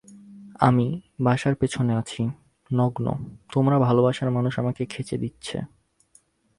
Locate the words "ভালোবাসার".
3.79-4.31